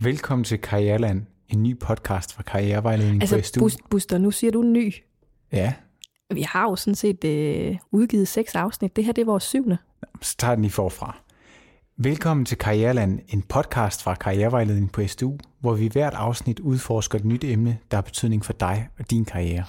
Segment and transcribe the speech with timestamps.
[0.00, 3.60] Velkommen til Karriereland, en ny podcast fra Karrierevejledning Altså, på SDU.
[3.68, 4.94] Bus- Buster, nu siger du ny.
[5.52, 5.72] Ja,
[6.34, 8.96] Vi har jo sådan set øh, udgivet seks afsnit.
[8.96, 9.78] Det her, det er vores syvende.
[10.22, 11.16] så tager den lige forfra.
[11.96, 17.18] Velkommen til Karriereland, en podcast fra Karrierevejledning på SDU, hvor vi i hvert afsnit udforsker
[17.18, 19.64] et nyt emne, der har betydning for dig og din karriere.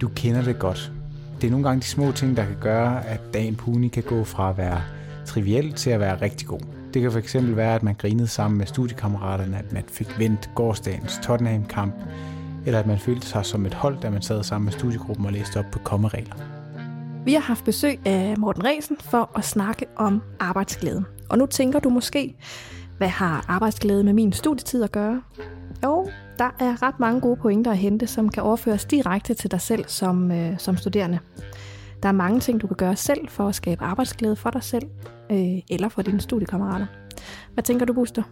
[0.00, 0.92] Du kender det godt.
[1.40, 4.02] Det er nogle gange de små ting, der kan gøre, at dagen på uni kan
[4.02, 4.82] gå fra at være
[5.26, 6.60] triviel til at være rigtig god.
[6.96, 11.20] Det kan fx være, at man grinede sammen med studiekammeraterne, at man fik vendt gårdsdagens
[11.22, 11.94] Tottenham-kamp,
[12.66, 15.32] eller at man følte sig som et hold, da man sad sammen med studiegruppen og
[15.32, 16.34] læste op på kommeregler.
[17.24, 21.04] Vi har haft besøg af Morten Resen for at snakke om arbejdsglæde.
[21.28, 22.36] Og nu tænker du måske,
[22.98, 25.22] hvad har arbejdsglæde med min studietid at gøre?
[25.84, 29.60] Jo, der er ret mange gode pointer at hente, som kan overføres direkte til dig
[29.60, 31.18] selv som, øh, som studerende.
[32.02, 34.86] Der er mange ting, du kan gøre selv for at skabe arbejdsglæde for dig selv,
[35.30, 36.86] øh, eller for dine studiekammerater.
[37.54, 38.22] Hvad tænker du, Buster?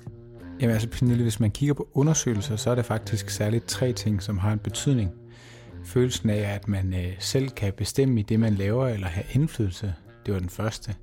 [0.60, 4.22] Jamen altså, Pernille, hvis man kigger på undersøgelser, så er det faktisk særligt tre ting,
[4.22, 5.11] som har en betydning.
[5.84, 9.94] Følelsen af, at man øh, selv kan bestemme i det, man laver, eller have indflydelse,
[10.27, 10.94] det var den første.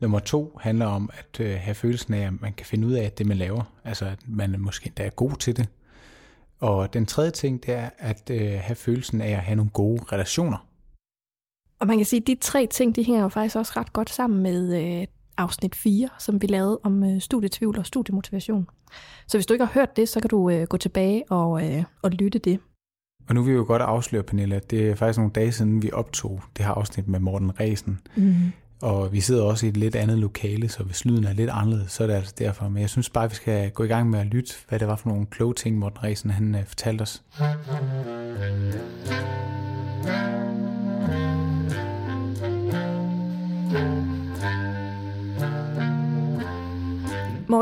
[0.00, 3.12] Nummer to handler om at øh, have følelsen af, at man kan finde ud af
[3.12, 3.62] det, man laver.
[3.84, 5.68] Altså, at man måske endda er god til det.
[6.60, 10.02] Og den tredje ting, det er at øh, have følelsen af at have nogle gode
[10.12, 10.66] relationer.
[11.82, 14.10] Og man kan sige, at de tre ting, de hænger jo faktisk også ret godt
[14.10, 18.66] sammen med øh, afsnit 4, som vi lavede om øh, studietvivl og studiemotivation.
[19.26, 21.84] Så hvis du ikke har hørt det, så kan du øh, gå tilbage og, øh,
[22.02, 22.58] og lytte det.
[23.28, 25.82] Og nu vil vi jo godt afsløre, Pernille, at det er faktisk nogle dage siden,
[25.82, 28.00] vi optog det her afsnit med Morten Resen.
[28.16, 28.34] Mm.
[28.82, 31.92] Og vi sidder også i et lidt andet lokale, så hvis lyden er lidt anderledes,
[31.92, 32.68] så er det altså derfor.
[32.68, 34.88] Men jeg synes bare, at vi skal gå i gang med at lytte, hvad det
[34.88, 37.22] var for nogle kloge ting, Morten Resen han øh, fortalte os.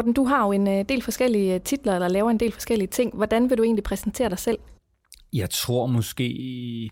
[0.00, 2.88] Morten, du har jo en øh, del forskellige øh, titler, eller laver en del forskellige
[2.88, 3.16] ting.
[3.16, 4.58] Hvordan vil du egentlig præsentere dig selv?
[5.32, 6.26] Jeg tror måske...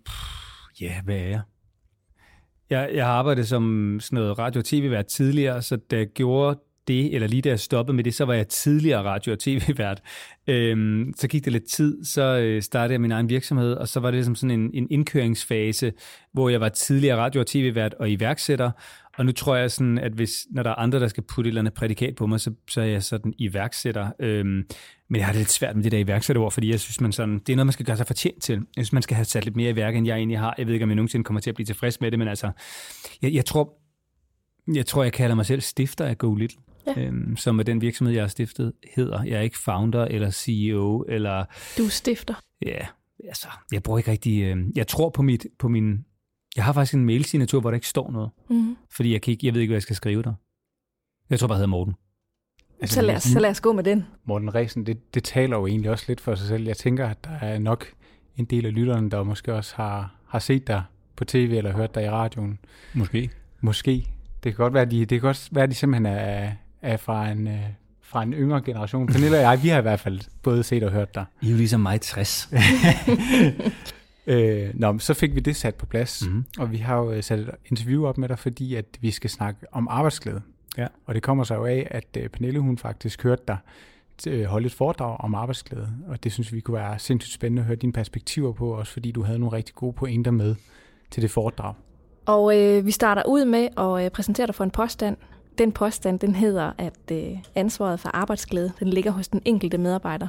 [0.05, 1.41] Pff, ja, hvad er jeg?
[2.71, 6.61] Jeg, jeg har arbejdet som sådan noget radio- og tv-vært tidligere, så da jeg gjorde
[6.89, 10.01] det, eller lige da jeg stoppede med det, så var jeg tidligere radio- og tv-vært.
[10.47, 14.01] Øhm, så gik det lidt tid, så øh, startede jeg min egen virksomhed, og så
[14.01, 15.93] var det ligesom sådan en, en indkøringsfase,
[16.33, 18.71] hvor jeg var tidligere radio- og tv-vært og iværksætter,
[19.19, 21.51] og nu tror jeg sådan, at hvis, når der er andre, der skal putte et
[21.51, 24.11] eller andet prædikat på mig, så, så er jeg sådan iværksætter.
[24.21, 24.65] Øhm,
[25.09, 27.39] men jeg har det lidt svært med det der iværksætterord, fordi jeg synes, man sådan,
[27.39, 28.55] det er noget, man skal gøre sig fortjent til.
[28.55, 30.55] Jeg synes, man skal have sat lidt mere i værk, end jeg egentlig har.
[30.59, 32.51] Jeg ved ikke, om jeg nogensinde kommer til at blive tilfreds med det, men altså,
[33.23, 33.79] jeg, jeg tror,
[34.75, 36.59] jeg tror, jeg kalder mig selv stifter af Go Little,
[36.97, 37.03] Ja.
[37.03, 39.23] øhm, som er den virksomhed, jeg har stiftet, hedder.
[39.23, 41.45] Jeg er ikke founder eller CEO, eller
[41.79, 42.35] Du er stifter.
[42.67, 42.79] ja,
[43.29, 46.05] altså, jeg bruger ikke rigtig, øh, jeg tror på mit, på min,
[46.57, 48.77] jeg har faktisk en mailsignatur, hvor der ikke står noget, Mm.
[48.91, 50.33] fordi jeg, kan ikke, jeg ved ikke, hvad jeg skal skrive der.
[51.31, 51.95] Jeg tror bare, jeg hedder Morten.
[52.81, 54.05] Altså, Så, lad os, så lad os gå med den.
[54.25, 56.65] Morten Resen, det, det taler jo egentlig også lidt for sig selv.
[56.67, 57.87] Jeg tænker, at der er nok
[58.37, 60.83] en del af lytterne, der måske også har, har set dig
[61.17, 62.59] på tv eller hørt dig i radioen.
[62.95, 63.31] Måske.
[63.61, 63.93] Måske.
[64.45, 67.49] Det kan godt være, de, det kan godt være, de simpelthen er, er fra, en,
[67.49, 67.63] øh,
[68.03, 69.07] fra en yngre generation.
[69.07, 71.25] Pernille og jeg, vi har i hvert fald både set og hørt dig.
[71.43, 72.49] I er jo ligesom mig 60.
[74.31, 76.45] Øh, nå, men så fik vi det sat på plads, mm.
[76.59, 79.31] og vi har jo øh, sat et interview op med dig, fordi at vi skal
[79.31, 80.43] snakke om arbejdsglæde.
[80.79, 80.87] Ja.
[81.07, 83.57] Og det kommer sig jo af, at øh, Pernille hun faktisk hørte dig
[84.27, 87.67] øh, holde et foredrag om arbejdsglæde, og det synes vi kunne være sindssygt spændende at
[87.67, 90.55] høre dine perspektiver på, også fordi du havde nogle rigtig gode pointer med
[91.11, 91.75] til det foredrag.
[92.27, 95.17] Og øh, vi starter ud med at øh, præsentere dig for en påstand.
[95.59, 100.29] Den påstand, den hedder, at øh, ansvaret for arbejdsglæde, den ligger hos den enkelte medarbejder.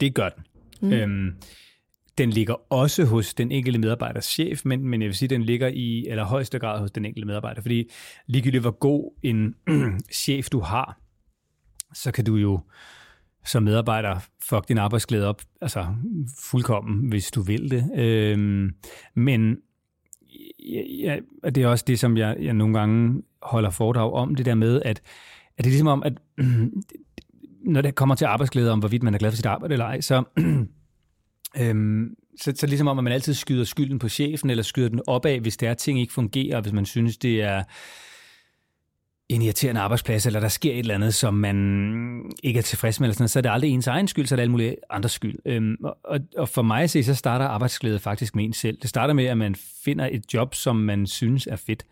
[0.00, 0.44] Det gør den.
[0.80, 0.92] Mm.
[0.92, 1.36] Øhm,
[2.18, 5.68] den ligger også hos den enkelte medarbejders chef, men, men jeg vil sige, den ligger
[5.68, 7.90] i allerhøjeste grad hos den enkelte medarbejder, fordi
[8.26, 9.54] ligegyldigt hvor god en
[10.22, 11.00] chef du har,
[11.94, 12.60] så kan du jo
[13.44, 15.86] som medarbejder fuck din arbejdsglæde op, altså
[16.38, 17.90] fuldkommen, hvis du vil det.
[17.94, 18.70] Øhm,
[19.14, 19.56] men
[20.58, 24.34] ja, ja, og det er også det, som jeg, jeg nogle gange holder foredrag om,
[24.34, 25.02] det der med, at,
[25.58, 26.12] at det er ligesom om, at
[27.74, 30.00] når det kommer til arbejdsglæde om, hvorvidt man er glad for sit arbejde eller ej,
[30.00, 30.22] så,
[31.60, 35.00] øhm, så, så ligesom om, at man altid skyder skylden på chefen, eller skyder den
[35.06, 37.62] opad, hvis der er ting ikke fungerer, hvis man synes, det er
[39.34, 41.56] en irriterende arbejdsplads, eller der sker et eller andet, som man
[42.42, 44.36] ikke er tilfreds med, eller sådan så er det aldrig ens egen skyld, så er
[44.36, 45.34] det alle mulige andres skyld.
[45.46, 48.78] Øhm, og, og for mig at se, så starter arbejdsglæde faktisk med en selv.
[48.82, 51.86] Det starter med, at man finder et job, som man synes er fedt.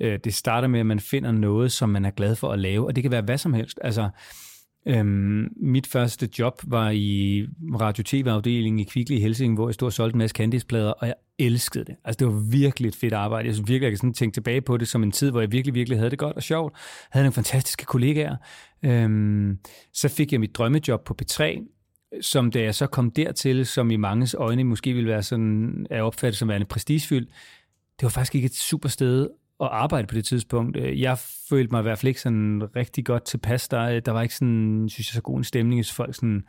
[0.00, 2.86] Øh, det starter med, at man finder noget, som man er glad for at lave,
[2.86, 3.78] og det kan være hvad som helst.
[3.82, 4.08] Altså,
[4.88, 7.46] Øhm, mit første job var i
[7.80, 11.14] radio-tv-afdelingen i Kvickly i Helsing, hvor jeg stod og solgte en masse candice og jeg
[11.38, 11.96] elskede det.
[12.04, 13.46] Altså, det var virkelig et fedt arbejde.
[13.46, 15.52] Jeg synes virkelig, jeg kan sådan tænke tilbage på det som en tid, hvor jeg
[15.52, 16.72] virkelig, virkelig havde det godt og sjovt.
[16.74, 18.36] Jeg havde nogle fantastiske kollegaer.
[18.84, 19.58] Øhm,
[19.92, 21.42] så fik jeg mit drømmejob på P3,
[22.20, 26.02] som da jeg så kom dertil, som i manges øjne måske ville være sådan, er
[26.02, 27.28] opfattet som værende prestigefyldt,
[27.98, 29.28] det var faktisk ikke et super sted
[29.60, 30.76] at arbejde på det tidspunkt.
[30.76, 31.18] Øh, jeg
[31.48, 33.68] følte mig i hvert fald ikke sådan rigtig godt tilpas.
[33.68, 36.44] Der, øh, der var ikke sådan, synes jeg, så god en stemning, så folk sådan,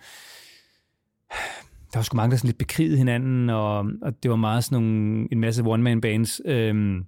[1.93, 4.83] der var sgu mange, der sådan lidt bekrigede hinanden, og, og det var meget sådan
[4.83, 7.05] nogle, en masse one-man-bands, øhm,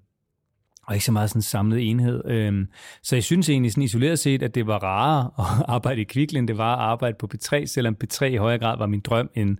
[0.87, 2.25] og ikke så meget sådan samlet enhed.
[2.25, 2.67] Øhm,
[3.03, 6.37] så jeg synes egentlig sådan isoleret set, at det var rarere at arbejde i Kvickly,
[6.37, 9.29] end det var at arbejde på P3, selvom P3 i højere grad var min drøm,
[9.35, 9.57] end,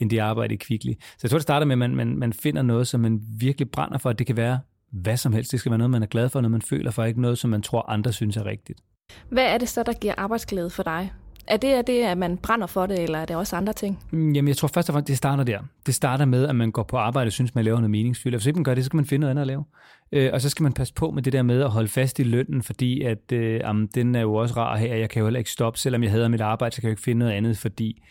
[0.00, 0.92] end det arbejde i Kvickly.
[0.92, 3.70] Så jeg tror, det starter med, at man, man, man finder noget, som man virkelig
[3.70, 4.58] brænder for, at det kan være
[4.92, 5.52] hvad som helst.
[5.52, 7.50] Det skal være noget, man er glad for, noget man føler for, ikke noget, som
[7.50, 8.80] man tror, andre synes er rigtigt.
[9.28, 11.12] Hvad er det så, der giver arbejdsglæde for dig?
[11.46, 14.04] Er det, er det, at man brænder for det, eller er det også andre ting?
[14.10, 15.58] Mm, jamen, jeg tror først og fremmest, det starter der.
[15.86, 18.34] Det starter med, at man går på arbejde og synes, man laver noget meningsfyldt.
[18.34, 19.64] Og hvis ikke man gør det, så skal man finde noget andet at lave.
[20.12, 22.22] Øh, og så skal man passe på med det der med at holde fast i
[22.22, 24.94] lønnen, fordi at, øh, jamen, den er jo også rar her.
[24.94, 26.92] Jeg kan jo heller ikke stoppe, selvom jeg hader mit arbejde, så kan jeg jo
[26.92, 28.02] ikke finde noget andet, fordi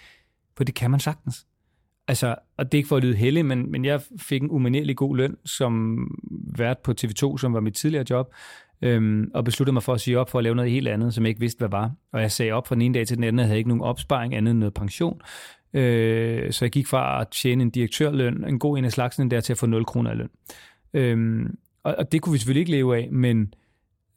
[0.58, 1.46] for det kan man sagtens.
[2.08, 4.98] Altså, og det er ikke for at lyde heldig, men, men jeg fik en umanerlig
[4.98, 5.98] god løn som
[6.58, 8.34] vært på TV2, som var mit tidligere job,
[8.82, 11.24] øhm, og besluttede mig for at sige op for at lave noget helt andet, som
[11.24, 11.92] jeg ikke vidste, hvad var.
[12.14, 13.82] Og jeg sagde op fra den ene dag til den anden, og havde ikke nogen
[13.82, 15.22] opsparing andet end noget pension.
[15.74, 19.40] Øh, så jeg gik fra at tjene en direktørløn, en god en af slagsen, der
[19.40, 20.30] til at få 0 kroner i løn.
[20.94, 23.54] Øhm, og, og det kunne vi selvfølgelig ikke leve af, men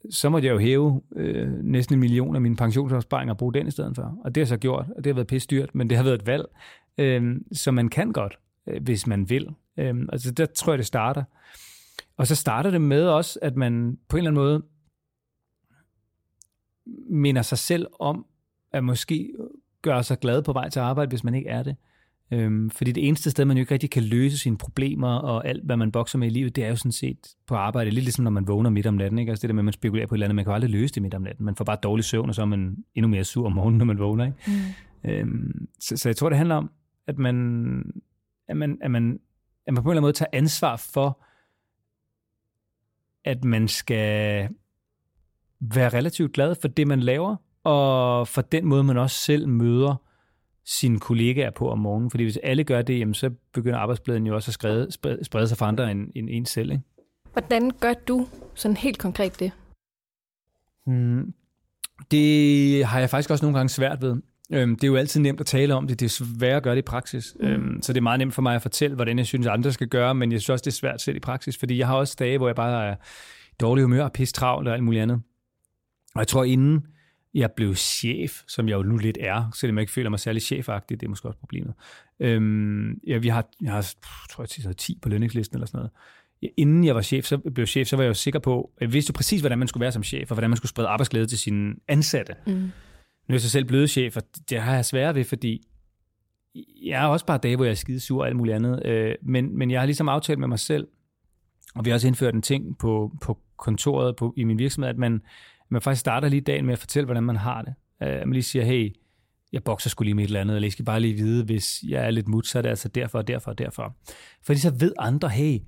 [0.09, 3.67] så måtte jeg jo hæve øh, næsten en million af mine pensionsopsparinger og bruge den
[3.67, 4.17] i stedet for.
[4.23, 6.03] Og det har jeg så gjort, og det har været pisse dyrt, men det har
[6.03, 6.45] været et valg,
[6.97, 9.49] øh, så man kan godt, øh, hvis man vil.
[9.77, 11.23] Øh, altså der tror jeg, det starter.
[12.17, 14.63] Og så starter det med også, at man på en eller anden måde
[17.09, 18.25] minder sig selv om,
[18.71, 19.33] at måske
[19.81, 21.75] gøre sig glad på vej til arbejde, hvis man ikke er det.
[22.31, 25.65] Øhm, fordi det eneste sted, man jo ikke rigtig kan løse sine problemer og alt,
[25.65, 27.91] hvad man bokser med i livet, det er jo sådan set på arbejde.
[27.91, 29.19] Lidt ligesom når man vågner midt om natten.
[29.19, 29.29] Ikke?
[29.29, 30.71] Altså det der med, at man spekulerer på et eller andet, man kan jo aldrig
[30.71, 31.45] løse det midt om natten.
[31.45, 33.85] Man får bare dårlig søvn, og så er man endnu mere sur om morgenen, når
[33.85, 34.25] man vågner.
[34.25, 34.37] Ikke?
[35.03, 35.09] Mm.
[35.09, 36.71] Øhm, så, så jeg tror, det handler om,
[37.07, 38.01] at man,
[38.47, 39.19] at man, at man,
[39.67, 41.21] at man på en eller anden måde tager ansvar for,
[43.23, 44.49] at man skal
[45.59, 49.95] være relativt glad for det, man laver, og for den måde, man også selv møder
[50.65, 52.11] sine kollegaer på om morgenen.
[52.11, 55.57] Fordi hvis alle gør det, jamen, så begynder arbejdsbladen jo også at sprede, sprede sig
[55.57, 56.71] for andre end, end en selv.
[56.71, 56.83] Ikke?
[57.33, 59.51] Hvordan gør du sådan helt konkret det?
[60.85, 61.33] Hmm,
[62.11, 64.21] det har jeg faktisk også nogle gange svært ved.
[64.53, 66.75] Øhm, det er jo altid nemt at tale om det, det er svært at gøre
[66.75, 67.35] det i praksis.
[67.39, 67.47] Mm.
[67.47, 69.87] Øhm, så det er meget nemt for mig at fortælle, hvordan jeg synes, andre skal
[69.87, 72.15] gøre, men jeg synes også, det er svært selv i praksis, fordi jeg har også
[72.19, 72.95] dage, hvor jeg bare er
[73.59, 75.21] dårlig humør og pisse travlt og alt muligt andet.
[76.15, 76.85] Og jeg tror, inden
[77.33, 80.41] jeg blev chef, som jeg jo nu lidt er, selvom jeg ikke føler mig særlig
[80.41, 81.73] chefagtig, det er måske også problemet.
[82.19, 83.93] Øhm, ja, vi har, jeg har
[84.29, 85.91] tror jeg, 10 på lønningslisten eller sådan noget.
[86.57, 88.93] Inden jeg var chef, så blev chef, så var jeg jo sikker på, at jeg
[88.93, 91.25] vidste jo præcis, hvordan man skulle være som chef, og hvordan man skulle sprede arbejdsglæde
[91.25, 92.33] til sine ansatte.
[92.47, 92.71] Mm.
[93.27, 95.67] Nu er jeg så selv blevet chef, og det har jeg svært ved, fordi
[96.83, 98.85] jeg har også bare dage, hvor jeg er skide sur og alt muligt andet.
[98.85, 100.87] Øh, men, men jeg har ligesom aftalt med mig selv,
[101.75, 104.97] og vi har også indført en ting på, på kontoret på, i min virksomhed, at
[104.97, 105.21] man,
[105.69, 107.73] man faktisk starter lige dagen med at fortælle, hvordan man har det.
[108.01, 108.95] Uh, man lige siger, hey,
[109.53, 111.83] jeg bokser skulle lige med et eller andet, eller jeg skal bare lige vide, hvis
[111.87, 113.95] jeg er lidt mut, så er det altså derfor og derfor og derfor.
[114.43, 115.59] Fordi så ved andre, hey,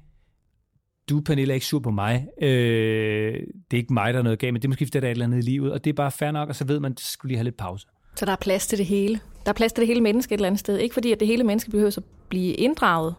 [1.10, 2.28] du, Pernille, er ikke sur på mig.
[2.42, 3.34] Øh,
[3.72, 5.12] det er ikke mig, der er noget galt, men det er måske, fordi der er
[5.12, 6.92] et eller andet i livet, og det er bare fair nok, og så ved man,
[6.92, 7.88] at det skulle lige have lidt pause.
[8.16, 9.20] Så der er plads til det hele.
[9.46, 10.78] Der er plads til det hele menneske et eller andet sted.
[10.78, 13.16] Ikke fordi, at det hele menneske behøver at blive inddraget,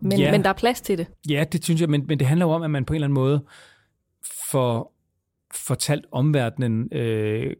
[0.00, 0.30] men, ja.
[0.30, 1.06] men der er plads til det.
[1.28, 3.06] Ja, det synes jeg, men, men det handler jo om, at man på en eller
[3.06, 3.44] anden måde
[4.50, 4.94] får
[5.54, 7.52] fortalt omverdenen, øh,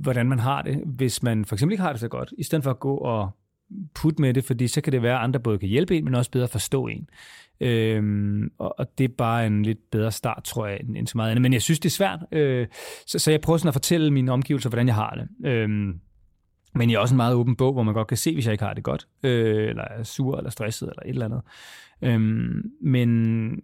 [0.00, 2.64] hvordan man har det, hvis man for eksempel ikke har det så godt, i stedet
[2.64, 3.30] for at gå og
[3.94, 6.14] put med det, fordi så kan det være, at andre både kan hjælpe en, men
[6.14, 7.08] også bedre forstå en.
[7.60, 11.18] Øhm, og, og det er bare en lidt bedre start, tror jeg, end, end så
[11.18, 11.42] meget andet.
[11.42, 12.66] Men jeg synes, det er svært, øh,
[13.06, 15.48] så, så jeg prøver sådan at fortælle mine omgivelser, hvordan jeg har det.
[15.50, 16.00] Øhm,
[16.74, 18.52] men jeg er også en meget åben bog, hvor man godt kan se, hvis jeg
[18.52, 21.42] ikke har det godt, øh, eller er sur, eller stresset, eller et eller andet.
[22.02, 23.62] Øhm, men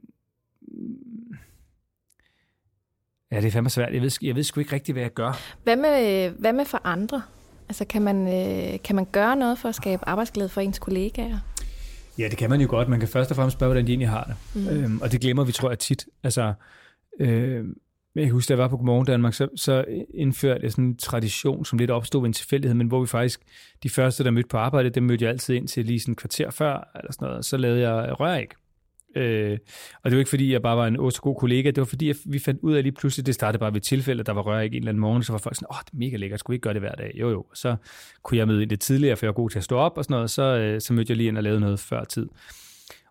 [3.32, 3.92] Ja, det er fandme svært.
[3.92, 5.32] Jeg ved, jeg ved sgu ikke rigtigt, hvad jeg gør.
[5.64, 7.23] Hvad med, hvad med for andre?
[7.68, 11.38] Altså, kan man, øh, kan man gøre noget for at skabe arbejdsglæde for ens kollegaer?
[12.18, 12.88] Ja, det kan man jo godt.
[12.88, 14.62] Man kan først og fremmest spørge, hvordan de egentlig har det.
[14.62, 14.68] Mm.
[14.68, 16.06] Øhm, og det glemmer vi, tror jeg, tit.
[16.23, 16.52] Altså,
[17.21, 17.64] øh,
[18.14, 21.64] jeg husker, da jeg var på Godmorgen Danmark, så, så indførte jeg sådan en tradition,
[21.64, 23.40] som lidt opstod ved en tilfældighed, men hvor vi faktisk,
[23.83, 26.16] de første, der mødte på arbejde, dem mødte jeg altid ind til lige sådan en
[26.16, 28.49] kvarter før, eller sådan noget, så lavede jeg røræg.
[29.16, 29.59] Øh,
[30.02, 32.06] og det var ikke fordi, jeg bare var en så god kollega, det var fordi,
[32.06, 34.42] jeg, vi fandt ud af lige pludselig, det startede bare ved et tilfælde, der var
[34.42, 36.40] rør ikke en eller anden morgen, så var folk sådan, åh, det er mega lækkert,
[36.40, 37.12] skulle vi ikke gøre det hver dag?
[37.14, 37.47] Jo, jo.
[37.54, 37.76] Så
[38.23, 40.04] kunne jeg møde ind lidt tidligere, for jeg var god til at stå op og
[40.04, 42.28] sådan noget, så, øh, så mødte jeg lige ind og lavede noget før tid.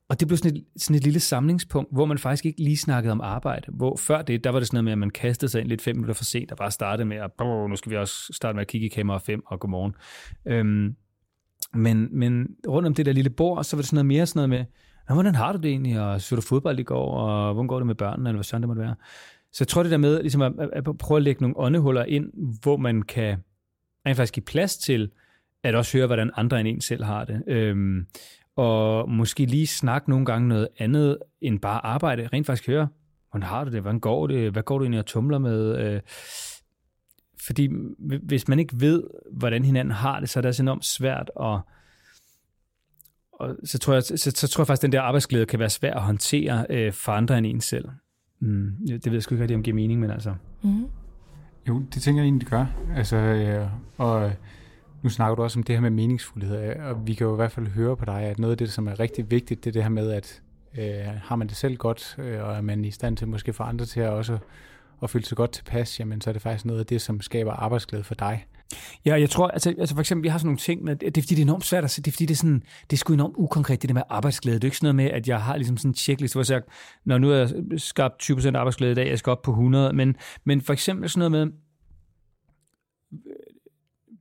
[0.10, 3.12] Og det blev sådan et, sådan et lille samlingspunkt, hvor man faktisk ikke lige snakkede
[3.12, 3.72] om arbejde.
[3.72, 5.82] Hvor før det, der var det sådan noget med, at man kastede sig ind lidt
[5.82, 8.62] fem minutter for sent, og bare startede med at, nu skal vi også starte med
[8.62, 9.96] at kigge i kamera 5 og godmorgen.
[10.46, 10.96] Øhm,
[11.74, 14.50] men, men rundt om det der lille bord, så var det sådan noget mere sådan
[14.50, 14.66] noget med,
[15.08, 17.88] hvordan har du det egentlig, og så du fodbold i går, og hvordan går det
[17.88, 18.96] med børnene, eller hvad sådan det måtte være.
[19.52, 22.30] Så jeg tror det der med ligesom at, at prøve at lægge nogle åndehuller ind,
[22.62, 23.38] hvor man kan
[24.06, 25.12] rent faktisk give plads til,
[25.64, 27.44] at også høre, hvordan andre end en selv har det.
[27.48, 28.08] Øhm,
[28.56, 32.30] og måske lige snakke nogle gange noget andet end bare arbejde.
[32.34, 32.88] Rent faktisk høre,
[33.32, 35.78] hvordan har du det, hvordan går det, hvad går du egentlig og tumler med?
[35.78, 36.02] Øh,
[37.46, 37.70] fordi
[38.24, 41.60] hvis man ikke ved, hvordan hinanden har det, så er det altså enormt svært at
[43.40, 45.70] og så tror, jeg, så, så tror jeg faktisk, at den der arbejdsglæde kan være
[45.70, 47.90] svær at håndtere øh, for andre end en selv.
[48.40, 50.36] Mm, det ved jeg sgu ikke rigtig, om det giver mening, men altså...
[50.62, 50.86] Mm.
[51.68, 52.66] Jo, det tænker jeg egentlig, det gør.
[52.96, 54.32] Altså, øh, og
[55.02, 57.52] nu snakker du også om det her med meningsfuldhed, og vi kan jo i hvert
[57.52, 59.84] fald høre på dig, at noget af det, som er rigtig vigtigt, det er det
[59.84, 60.42] her med, at
[60.78, 63.64] øh, har man det selv godt, øh, og er man i stand til måske få
[63.64, 64.38] andre til at også
[65.04, 67.52] at føle sig godt tilpas, jamen så er det faktisk noget af det, som skaber
[67.52, 68.46] arbejdsglæde for dig.
[69.06, 71.22] Ja, jeg tror, altså, altså for eksempel, vi har sådan nogle ting, med, det er
[71.22, 72.98] fordi, det er enormt svært at se, det er fordi, det er, sådan, det er
[72.98, 74.56] sgu enormt ukonkret, det der med arbejdsglæde.
[74.56, 76.46] Det er ikke sådan noget med, at jeg har ligesom sådan en checklist, hvor jeg
[76.46, 76.60] siger,
[77.06, 80.16] når nu er jeg skabt 20% arbejdsglæde i dag, jeg skal op på 100, men,
[80.44, 81.54] men for eksempel sådan noget med,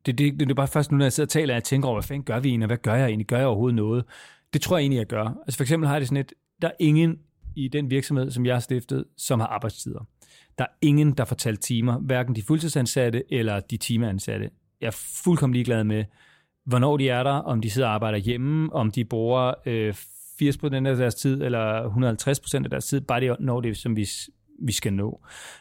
[0.07, 1.89] det, det, det er bare først nu, når jeg sidder og taler, at jeg tænker
[1.89, 3.27] over, hvad fanden gør vi egentlig, og hvad gør jeg egentlig?
[3.27, 4.05] Gør jeg overhovedet noget?
[4.53, 5.25] Det tror jeg egentlig, jeg gør.
[5.47, 6.33] Altså for eksempel har jeg det sådan et,
[6.63, 7.19] der er ingen
[7.57, 10.07] i den virksomhed, som jeg har stiftet, som har arbejdstider.
[10.59, 14.51] Der er ingen, der får talt timer, hverken de fuldtidsansatte eller de timeansatte.
[14.81, 16.05] Jeg er fuldkommen ligeglad med,
[16.65, 19.95] hvornår de er der, om de sidder og arbejder hjemme, om de bruger øh,
[20.43, 21.89] 80% af deres tid, eller
[22.61, 24.09] 150% af deres tid, bare det når det, som vi,
[24.63, 25.21] vi skal nå,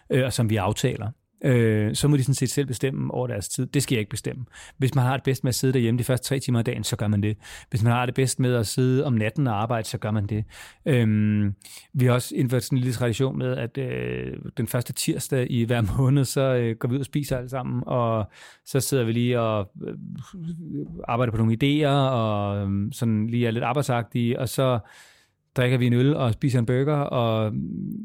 [0.09, 1.11] øh, og som vi aftaler
[1.43, 3.65] øh, så må de sådan set selv bestemme over deres tid.
[3.65, 4.45] Det skal jeg ikke bestemme.
[4.77, 6.83] Hvis man har det bedst med at sidde derhjemme de første tre timer af dagen,
[6.83, 7.37] så gør man det.
[7.69, 10.25] Hvis man har det bedst med at sidde om natten og arbejde, så gør man
[10.27, 10.45] det.
[10.85, 11.51] Øh,
[11.93, 15.63] vi har også indført sådan en lille tradition med, at øh, den første tirsdag i
[15.63, 18.31] hver måned, så øh, går vi ud og spiser alle sammen, og
[18.65, 19.95] så sidder vi lige og øh,
[21.07, 24.79] arbejder på nogle idéer, og øh, sådan lige er lidt arbejdsagtige, og så
[25.55, 27.53] drikker vi en øl og spiser en burger og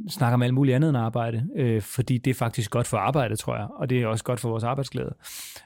[0.08, 3.38] snakker om alt muligt andet end arbejde, øh, fordi det er faktisk godt for arbejdet,
[3.38, 5.14] tror jeg, og det er også godt for vores arbejdsglæde.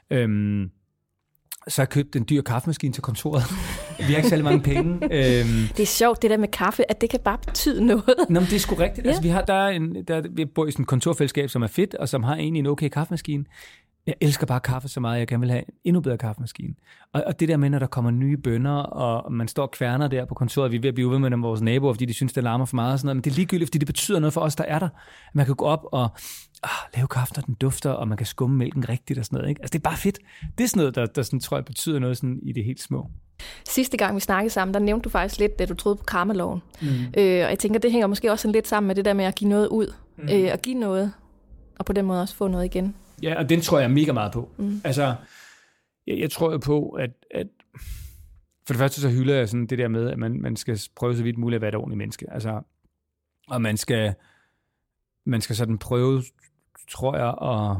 [0.09, 0.71] Øhm,
[1.67, 3.43] så har jeg købt en dyr kaffemaskine til kontoret.
[3.97, 4.93] Vi har ikke særlig mange penge.
[5.03, 8.15] Øhm, det er sjovt, det der med kaffe, at det kan bare betyde noget.
[8.29, 9.05] Nå, men det er sgu rigtigt.
[9.05, 9.09] Ja.
[9.09, 11.67] Altså, vi, har, der er en, der, vi bor i sådan et kontorfællesskab, som er
[11.67, 13.45] fedt, og som har egentlig en okay kaffemaskine
[14.07, 16.73] jeg elsker bare kaffe så meget, jeg gerne vil have en endnu bedre kaffemaskine.
[17.13, 20.07] Og, og det der med, når der kommer nye bønder, og man står og kværner
[20.07, 22.33] der på kontoret, vi er ved at blive ude med vores naboer, fordi de synes,
[22.33, 24.33] det larmer for meget og sådan noget, men det er ligegyldigt, fordi det betyder noget
[24.33, 24.89] for os, der er der.
[25.33, 26.09] Man kan gå op og
[26.63, 29.49] ah, lave kaffe, når den dufter, og man kan skumme mælken rigtigt og sådan noget.
[29.49, 29.61] Ikke?
[29.61, 30.19] Altså det er bare fedt.
[30.57, 32.81] Det er sådan noget, der, der sådan, tror jeg betyder noget sådan i det helt
[32.81, 33.09] små.
[33.69, 36.61] Sidste gang vi snakkede sammen, der nævnte du faktisk lidt, at du troede på karmeloven.
[36.81, 36.87] Mm.
[36.87, 39.35] Øh, og jeg tænker, det hænger måske også lidt sammen med det der med at
[39.35, 39.93] give noget ud.
[40.17, 40.29] Mm.
[40.31, 41.13] Øh, og give noget,
[41.79, 42.95] og på den måde også få noget igen.
[43.23, 44.49] Ja, og den tror jeg mega meget på.
[44.57, 44.81] Mm.
[44.83, 45.15] Altså,
[46.07, 47.47] jeg, jeg tror jo på, at, at
[48.67, 51.15] for det første så hylder jeg sådan det der med, at man, man skal prøve
[51.15, 52.33] så vidt muligt at være et ordentligt menneske.
[52.33, 52.61] Altså,
[53.47, 54.13] og man skal,
[55.25, 56.23] man skal sådan prøve,
[56.89, 57.77] tror jeg, at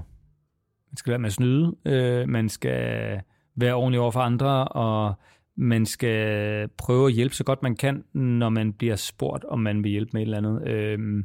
[0.92, 1.76] man skal være med at snyde.
[1.86, 3.22] Øh, man skal
[3.56, 5.14] være ordentlig over for andre, og
[5.56, 9.84] man skal prøve at hjælpe så godt man kan, når man bliver spurgt, om man
[9.84, 10.68] vil hjælpe med et eller andet.
[10.68, 11.24] Øh,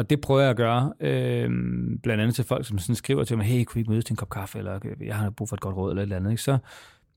[0.00, 1.50] og det prøver jeg at gøre, øh,
[2.02, 4.12] blandt andet til folk, som sådan skriver til mig, hey, kunne vi ikke mødes til
[4.12, 6.16] en kop kaffe, eller øh, jeg har brug for et godt råd, eller et eller
[6.16, 6.30] andet.
[6.30, 6.42] Ikke?
[6.42, 6.58] Så,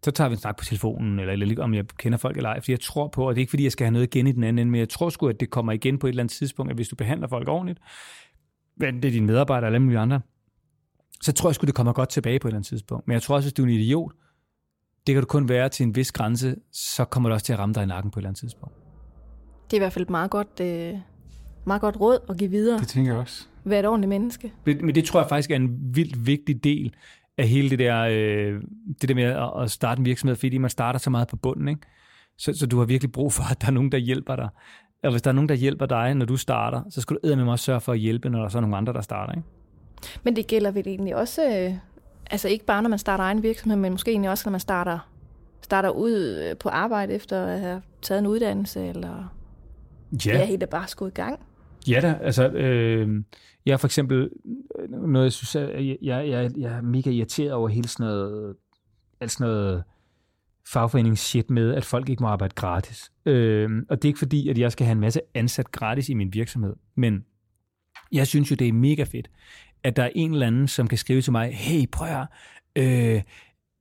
[0.04, 2.60] så tager vi en snak på telefonen, eller, eller om jeg kender folk eller ej,
[2.60, 4.32] fordi jeg tror på, og det er ikke fordi, jeg skal have noget igen i
[4.32, 6.38] den anden ende, men jeg tror sgu, at det kommer igen på et eller andet
[6.38, 7.80] tidspunkt, at hvis du behandler folk ordentligt,
[8.78, 10.22] men det er dine medarbejdere eller alle andre,
[11.22, 13.08] så tror jeg sgu, det kommer godt tilbage på et eller andet tidspunkt.
[13.08, 14.12] Men jeg tror også, hvis du er en idiot,
[15.08, 17.60] det kan du kun være til en vis grænse, så kommer det også til at
[17.60, 18.76] ramme dig i nakken på et eller andet tidspunkt.
[19.66, 20.96] Det er i hvert fald et meget godt øh,
[21.66, 22.80] meget godt råd at give videre.
[22.80, 23.48] Det tænker jeg også.
[23.64, 24.54] Vær et ordentligt menneske.
[24.66, 26.94] Men det tror jeg faktisk er en vildt vigtig del
[27.38, 28.62] af hele det der, øh,
[29.02, 31.68] det der med at starte en virksomhed, fordi man starter så meget på bunden.
[31.68, 31.82] Ikke?
[32.38, 34.50] Så, så du har virkelig brug for, at der er nogen, der hjælper dig.
[35.04, 37.48] Og hvis der er nogen, der hjælper dig, når du starter, så skal du med
[37.48, 39.34] også sørge for at hjælpe, når der er så nogle andre, der starter.
[39.34, 39.48] Ikke?
[40.24, 41.74] Men det gælder vel egentlig også, øh,
[42.32, 45.10] altså ikke bare når man starter egen virksomhed, men måske egentlig også, når man starter,
[45.62, 49.34] starter ud øh, på arbejde efter at have taget en uddannelse, eller
[50.26, 50.42] ja.
[50.42, 51.40] er helt bare skulle i gang.
[51.88, 53.24] Ja da, altså øh,
[53.66, 54.30] jeg er for eksempel,
[54.80, 58.56] øh, noget jeg synes, jeg, jeg, jeg, jeg er mega irriteret over hele sådan noget,
[59.20, 59.84] alt sådan noget
[60.68, 63.12] fagforeningsshit med, at folk ikke må arbejde gratis.
[63.26, 66.14] Øh, og det er ikke fordi, at jeg skal have en masse ansat gratis i
[66.14, 67.26] min virksomhed, men
[68.12, 69.30] jeg synes jo, det er mega fedt,
[69.84, 72.28] at der er en eller anden, som kan skrive til mig, hey, prøv at
[72.76, 73.22] øh,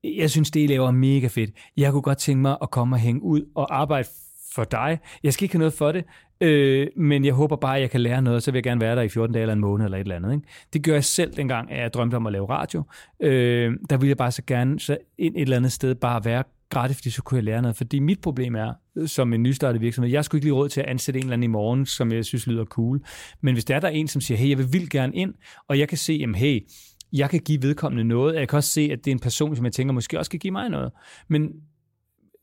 [0.05, 1.51] jeg synes, det I laver er mega fedt.
[1.77, 4.09] Jeg kunne godt tænke mig at komme og hænge ud og arbejde
[4.55, 4.99] for dig.
[5.23, 6.05] Jeg skal ikke have noget for det,
[6.41, 8.97] øh, men jeg håber bare, at jeg kan lære noget, så vil jeg gerne være
[8.97, 10.33] der i 14 dage eller en måned eller et eller andet.
[10.33, 10.47] Ikke?
[10.73, 12.83] Det gør jeg selv dengang, at jeg drømte om at lave radio.
[13.21, 16.45] Øh, der ville jeg bare så gerne så ind et eller andet sted bare være
[16.71, 17.77] gratis, fordi så kunne jeg lære noget.
[17.77, 20.81] Fordi mit problem er, øh, som en nystartet virksomhed, jeg skulle ikke lige råd til
[20.81, 23.01] at ansætte en eller anden i morgen, som jeg synes lyder cool.
[23.41, 25.35] Men hvis der er der en, som siger, hey, jeg vil vildt gerne ind,
[25.69, 26.61] og jeg kan se, jamen hey,
[27.13, 29.65] jeg kan give vedkommende noget, jeg kan også se, at det er en person, som
[29.65, 30.93] jeg tænker måske også kan give mig noget.
[31.29, 31.51] Men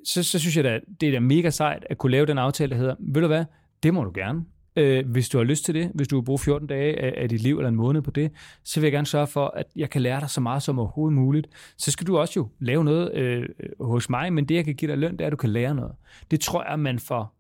[0.06, 2.70] så, så synes jeg da, det er da mega sejt at kunne lave den aftale,
[2.70, 3.46] der hedder, ved du hvad,
[3.84, 4.46] det må du gerne.
[4.76, 7.30] Øh, hvis du har lyst til det, hvis du vil bruge 14 dage af, af
[7.30, 8.32] dit liv eller en måned på det,
[8.64, 11.16] så vil jeg gerne sørge for, at jeg kan lære dig så meget som overhovedet
[11.16, 11.48] muligt.
[11.78, 13.46] Så skal du også jo lave noget øh,
[13.80, 15.76] hos mig, men det, jeg kan give dig løn, det er, at du kan lære
[15.76, 15.92] noget.
[16.32, 17.36] Det tror jeg, man får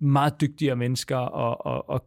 [0.00, 2.04] meget dygtigere mennesker og, og, og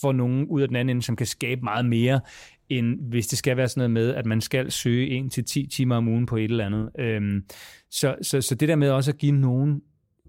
[0.00, 2.20] får nogen ud af den anden ende, som kan skabe meget mere,
[2.68, 5.66] end hvis det skal være sådan noget med, at man skal søge 1 til 10
[5.66, 6.90] timer om ugen på et eller andet.
[6.98, 7.44] Øhm,
[7.90, 9.82] så, så, så det der med også at give nogen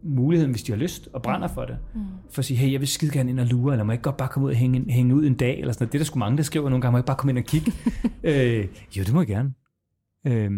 [0.03, 1.77] muligheden, hvis de har lyst og brænder for det.
[1.95, 2.01] Mm.
[2.31, 4.03] For at sige, hey, jeg vil skide gerne ind og lure, eller må jeg ikke
[4.03, 5.93] godt bare komme ud og hænge, hænge ud en dag, eller sådan noget.
[5.93, 7.37] Det er der sgu mange, der skriver nogle gange, må jeg ikke bare komme ind
[7.37, 7.71] og kigge?
[8.59, 9.53] øh, jo, det må jeg gerne.
[10.27, 10.51] Øh,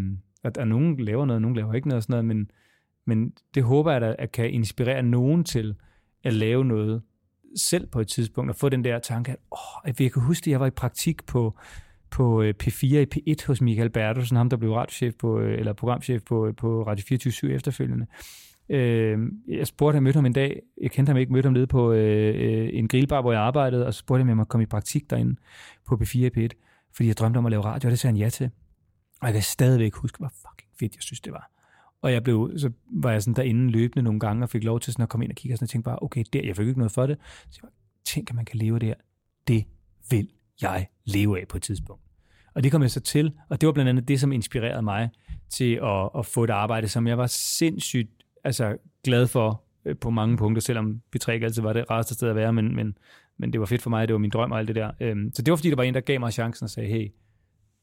[0.43, 2.51] at, at nogen laver noget, nogen laver ikke noget, og sådan noget men,
[3.07, 5.75] men det håber jeg, at kan inspirere nogen til
[6.23, 7.01] at lave noget
[7.57, 10.51] selv på et tidspunkt, at få den der tanke, at åh, jeg kan huske, at
[10.51, 11.57] jeg var i praktik på,
[12.09, 15.73] på øh, P4 i P1 hos Michael Bertelsen, ham der blev radiochef på, øh, eller
[15.73, 18.05] programchef på, øh, på Radio 24 efterfølgende.
[18.69, 21.67] Øh, jeg spurgte, jeg mødte ham en dag, jeg kendte ham ikke, mødte ham nede
[21.67, 24.63] på øh, en grillbar, hvor jeg arbejdede, og så spurgte jeg, om jeg måtte komme
[24.63, 25.35] i praktik derinde
[25.87, 26.47] på P4 i P1,
[26.95, 28.49] fordi jeg drømte om at lave radio, og det sagde han ja til.
[29.21, 31.51] Og jeg kan stadigvæk huske, hvor fucking fedt jeg synes, det var.
[32.01, 34.93] Og jeg blev, så var jeg sådan derinde løbende nogle gange, og fik lov til
[34.93, 36.67] sådan at komme ind og kigge, og sådan, og tænkte bare, okay, der, jeg fik
[36.67, 37.17] ikke noget for det.
[37.49, 37.69] Så jeg
[38.05, 38.93] tænk, at man kan leve der.
[39.47, 39.65] Det
[40.09, 40.29] vil
[40.61, 42.01] jeg leve af på et tidspunkt.
[42.53, 45.09] Og det kom jeg så til, og det var blandt andet det, som inspirerede mig
[45.49, 48.11] til at, at få et arbejde, som jeg var sindssygt
[48.43, 52.29] altså, glad for øh, på mange punkter, selvom B3 ikke altid var det rareste sted
[52.29, 52.97] at være, men, men,
[53.37, 54.91] men det var fedt for mig, det var min drøm og alt det der.
[54.99, 57.11] Øhm, så det var fordi, der var en, der gav mig chancen og sagde, hey,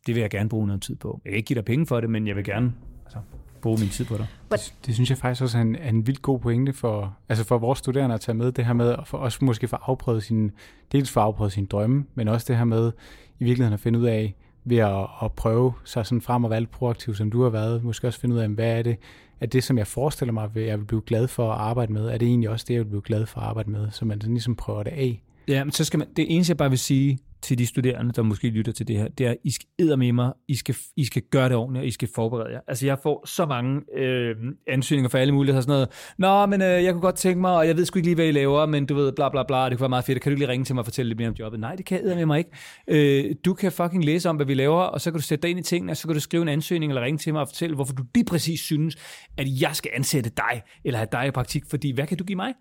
[0.07, 1.21] det vil jeg gerne bruge noget tid på.
[1.25, 3.19] Jeg kan ikke give dig penge for det, men jeg vil gerne altså,
[3.59, 4.27] bruge min tid på dig.
[4.53, 7.44] Det, det synes jeg faktisk også er en, er en vildt god pointe for, altså
[7.44, 10.23] for vores studerende at tage med, det her med at for også måske få afprøvet
[10.23, 10.51] sin,
[10.92, 12.92] dels for afprøvet sin drømme, men også det her med
[13.38, 16.66] i virkeligheden at finde ud af, ved at, at prøve sig sådan frem og være
[16.66, 18.97] proaktiv, som du har været, måske også finde ud af, hvad er det,
[19.40, 22.09] at det, som jeg forestiller mig, at jeg vil blive glad for at arbejde med,
[22.09, 24.21] er det egentlig også det, jeg vil blive glad for at arbejde med, så man
[24.21, 25.23] sådan ligesom prøver det af.
[25.49, 28.22] Ja, men så skal man, det eneste, jeg bare vil sige, til de studerende, der
[28.22, 31.05] måske lytter til det her, det er, at I skal med mig, I skal, I
[31.05, 32.61] skal gøre det ordentligt, og I skal forberede jer.
[32.68, 36.85] Altså, jeg får så mange øh, ansøgninger for alle muligheder, sådan noget, Nå, men øh,
[36.85, 38.87] jeg kunne godt tænke mig, og jeg ved sgu ikke lige, hvad I laver, men
[38.87, 40.74] du ved, bla bla bla, det kunne være meget fedt, kan du lige ringe til
[40.74, 41.61] mig og fortælle lidt mere om jobbet?
[41.61, 42.51] Nej, det kan jeg med mig ikke.
[42.88, 45.51] Øh, du kan fucking læse om, hvad vi laver, og så kan du sætte dig
[45.51, 47.48] ind i tingene, og så kan du skrive en ansøgning, eller ringe til mig og
[47.48, 48.96] fortælle, hvorfor du lige præcis synes,
[49.38, 52.37] at jeg skal ansætte dig, eller have dig i praktik, fordi hvad kan du give
[52.37, 52.55] mig?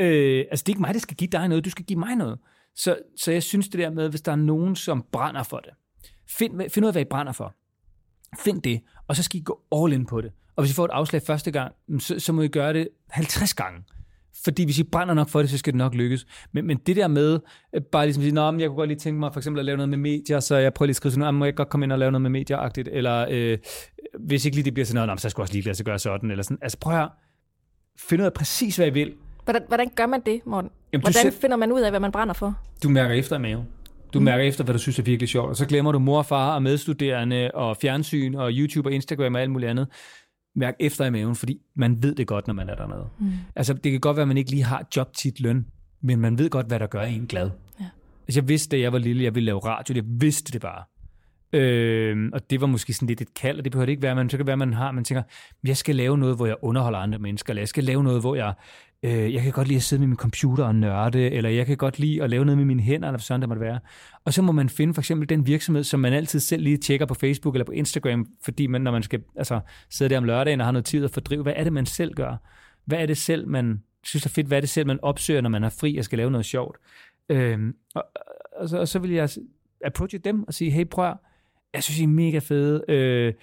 [0.00, 2.16] Øh, altså, det er ikke mig, der skal give dig noget, du skal give mig
[2.16, 2.38] noget.
[2.76, 5.70] Så, så jeg synes det der med, hvis der er nogen, som brænder for det,
[6.28, 7.54] find, find ud af, hvad I brænder for.
[8.38, 10.32] Find det, og så skal I gå all in på det.
[10.56, 12.88] Og hvis I får et afslag første gang, mm, så, så må I gøre det
[13.10, 13.84] 50 gange.
[14.44, 16.26] Fordi hvis I brænder nok for det, så skal det nok lykkes.
[16.52, 17.40] Men, men det der med,
[17.72, 19.64] øh, bare ligesom at sige, Nå, jeg kunne godt lige tænke mig for eksempel at
[19.64, 21.86] lave noget med medier, så jeg prøver lige at skrive sådan, må jeg godt komme
[21.86, 23.58] ind og lave noget med medier eller øh,
[24.20, 25.98] hvis ikke lige det bliver sådan noget, så skal jeg også lige lade sig gøre
[25.98, 26.58] sådan, eller sådan.
[26.62, 27.08] Altså prøv at
[27.98, 30.70] finde ud af præcis, hvad I vil, Hvordan, hvordan gør man det, Morten?
[30.92, 32.58] Jamen, hvordan selv, finder man ud af, hvad man brænder for?
[32.82, 33.64] Du mærker efter i maven.
[34.14, 34.24] Du mm.
[34.24, 35.50] mærker efter, hvad du synes er virkelig sjovt.
[35.50, 39.34] Og så glemmer du mor og far og medstuderende og fjernsyn og YouTube og Instagram
[39.34, 39.88] og alt muligt andet.
[40.56, 43.08] Mærk efter i maven, fordi man ved det godt, når man er dernede.
[43.18, 43.30] Mm.
[43.56, 45.66] Altså, det kan godt være, at man ikke lige har jobtitløn,
[46.02, 47.50] men man ved godt, hvad der gør en glad.
[47.80, 47.84] Ja.
[48.28, 49.94] Altså, jeg vidste, da jeg var lille, jeg ville lave radio.
[49.94, 50.84] Jeg vidste det bare.
[51.52, 54.14] Øh, og det var måske sådan lidt et kald, og det behøver det ikke være,
[54.14, 55.22] men så kan det være, man har, man tænker,
[55.64, 58.34] jeg skal lave noget, hvor jeg underholder andre mennesker, eller jeg skal lave noget, hvor
[58.34, 58.54] jeg
[59.02, 61.76] øh, jeg kan godt lide at sidde med min computer og nørde, eller jeg kan
[61.76, 63.80] godt lide at lave noget med mine hænder, eller sådan det måtte være.
[64.24, 67.06] Og så må man finde for eksempel den virksomhed, som man altid selv lige tjekker
[67.06, 69.60] på Facebook eller på Instagram, fordi man, når man skal altså,
[69.90, 72.14] sidde der om lørdagen og har noget tid at fordrive, hvad er det, man selv
[72.14, 72.36] gør?
[72.84, 74.46] Hvad er det selv, man synes er fedt?
[74.46, 76.76] Hvad er det selv, man opsøger, når man er fri og skal lave noget sjovt?
[77.28, 78.04] Øhm, og,
[78.56, 79.28] og, så, og så vil jeg
[79.84, 81.14] approache dem og sige, hey prøv,
[81.74, 82.84] jeg synes, I er mega fede.
[82.88, 83.34] Øh,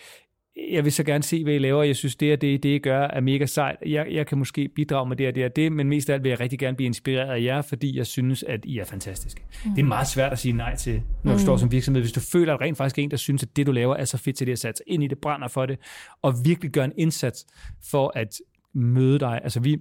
[0.71, 1.83] jeg vil så gerne se, hvad I laver.
[1.83, 3.77] Jeg synes, det er det, det I gør, er mega sejt.
[3.85, 6.23] Jeg, jeg kan måske bidrage med det og det og det, men mest af alt
[6.23, 9.41] vil jeg rigtig gerne blive inspireret af jer, fordi jeg synes, at I er fantastiske.
[9.65, 9.71] Mm.
[9.71, 11.43] Det er meget svært at sige nej til, når du mm.
[11.43, 12.01] står som virksomhed.
[12.01, 14.05] Hvis du føler, at rent faktisk er en, der synes, at det, du laver, er
[14.05, 15.79] så fedt til det at sætte ind i det, brænder for det,
[16.21, 17.45] og virkelig gør en indsats
[17.91, 18.37] for at
[18.73, 19.39] møde dig.
[19.43, 19.77] Altså vi,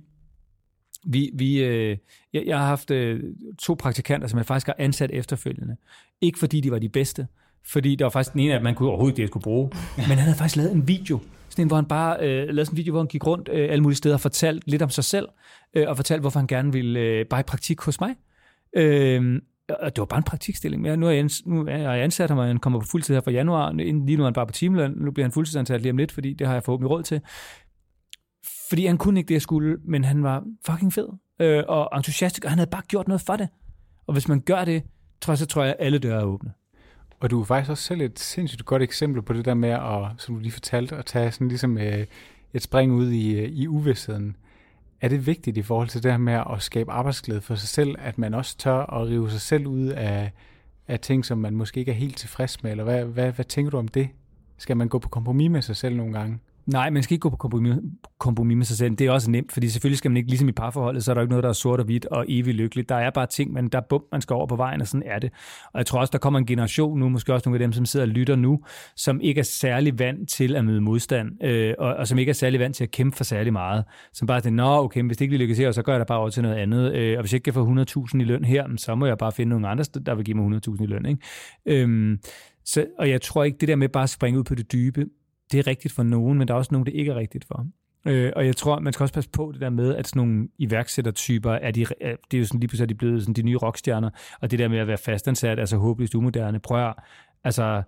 [1.07, 1.97] vi, vi, øh,
[2.33, 3.21] jeg, jeg har haft øh,
[3.59, 5.77] to praktikanter, som jeg faktisk har ansat efterfølgende.
[6.21, 7.27] Ikke fordi de var de bedste,
[7.69, 9.71] fordi der var faktisk den ene af dem, man kunne overhovedet ikke skulle bruge.
[9.97, 12.75] Men han havde faktisk lavet en video, sådan en, hvor han bare øh, lavede sådan
[12.75, 15.05] en video, hvor han gik rundt øh, alle mulige steder og fortalte lidt om sig
[15.05, 15.29] selv,
[15.75, 18.15] øh, og fortalte, hvorfor han gerne ville øh, bare i praktik hos mig.
[18.77, 20.87] Øh, og det var bare en praktikstilling.
[20.87, 23.21] Ja, nu er jeg, nu er jeg ansat ham, og han kommer på fuldtid her
[23.21, 23.73] fra januar.
[23.73, 24.95] Lige nu er han bare på timeløn.
[24.97, 27.21] Nu bliver han fuldtidsansat lige om lidt, fordi det har jeg forhåbentlig råd til.
[28.69, 31.09] Fordi han kunne ikke det, jeg skulle, men han var fucking fed
[31.41, 33.49] øh, og entusiastisk, og han havde bare gjort noget for det.
[34.07, 34.83] Og hvis man gør det,
[35.21, 36.53] tror jeg, så tror jeg, at alle døre er åbne.
[37.21, 40.07] Og du er faktisk også selv et sindssygt godt eksempel på det der med, at,
[40.19, 42.07] som du lige fortalte, at tage sådan ligesom øh,
[42.55, 44.37] et spring ud i, øh, i uvidstheden.
[45.01, 47.95] Er det vigtigt i forhold til det her med at skabe arbejdsglæde for sig selv,
[47.99, 50.33] at man også tør at rive sig selv ud af,
[50.89, 52.71] af ting, som man måske ikke er helt tilfreds med?
[52.71, 54.09] Eller hvad, hvad, hvad tænker du om det?
[54.59, 56.39] Skal man gå på kompromis med sig selv nogle gange?
[56.69, 57.77] Nej, man skal ikke gå på kompromis,
[58.19, 58.95] kompromis med sig selv.
[58.95, 61.21] Det er også nemt, fordi selvfølgelig skal man ikke, ligesom i parforholdet, så er der
[61.21, 62.89] ikke noget, der er sort og hvidt og evigt lykkeligt.
[62.89, 65.03] Der er bare ting, men der er bump, man skal over på vejen, og sådan
[65.07, 65.33] er det.
[65.73, 67.87] Og jeg tror også, der kommer en generation nu, måske også nogle af dem, som
[67.87, 68.61] sidder og lytter nu,
[68.97, 72.35] som ikke er særlig vant til at møde modstand, øh, og, og, som ikke er
[72.35, 73.85] særlig vant til at kæmpe for særlig meget.
[74.13, 76.19] Som bare siger, nå okay, hvis det ikke lykkes her, så gør jeg da bare
[76.19, 76.95] over til noget andet.
[76.95, 79.33] Øh, og hvis jeg ikke kan få 100.000 i løn her, så må jeg bare
[79.33, 81.07] finde nogle andre, der vil give mig 100.000 i løn.
[81.07, 81.85] Ikke?
[81.85, 82.19] Øh,
[82.65, 85.07] så, og jeg tror ikke, det der med bare at springe ud på det dybe,
[85.53, 87.67] det er rigtigt for nogen, men der er også nogen, det ikke er rigtigt for.
[88.07, 90.49] Øh, og jeg tror, man skal også passe på det der med, at sådan nogle
[90.59, 93.57] iværksættertyper, er de, er, det er jo sådan lige pludselig, de blevet sådan de nye
[93.57, 96.95] rockstjerner, og det der med at være fastansat, altså håbløst umoderne, prøv at,
[97.45, 97.83] altså,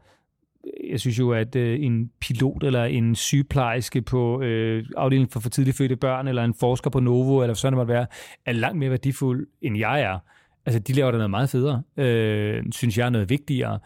[0.91, 5.51] jeg synes jo, at øh, en pilot eller en sygeplejerske på øh, afdelingen for for
[5.51, 8.07] tidligt fødte børn, eller en forsker på Novo, eller sådan det måtte være,
[8.47, 10.19] er langt mere værdifuld, end jeg er.
[10.67, 11.83] Altså, de laver da noget meget federe.
[11.97, 13.79] Øh, synes jeg er noget vigtigere.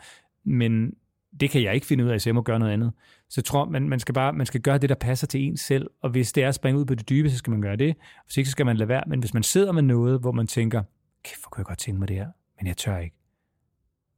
[0.44, 0.92] Men
[1.40, 2.92] det kan jeg ikke finde ud af, så jeg må gøre noget andet.
[3.28, 5.56] Så jeg tror, man, man, skal bare man skal gøre det, der passer til en
[5.56, 7.76] selv, og hvis det er at springe ud på det dybe, så skal man gøre
[7.76, 7.96] det.
[8.26, 9.02] Hvis ikke, så skal man lade være.
[9.06, 10.82] Men hvis man sidder med noget, hvor man tænker,
[11.24, 12.28] kæft, hvor kunne jeg godt tænke mig det her,
[12.60, 13.16] men jeg tør ikke.